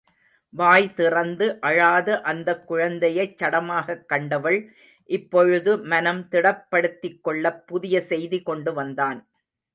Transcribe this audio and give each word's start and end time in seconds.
வாய் 0.53 0.93
திறந்து 0.93 1.59
அழாத 1.59 2.21
அந்தக் 2.21 2.63
குழந்தையைச் 2.67 3.37
சடமாகக் 3.37 4.07
கண்டவள் 4.07 4.59
இப்பொழுது 5.09 5.77
மனம் 5.85 6.23
திடப்படுத்திக்கொள்ளப் 6.31 7.63
புதிய 7.67 8.01
செய்தி 8.01 8.41
கொண்டு 8.41 8.73
வந்தான். 8.73 9.21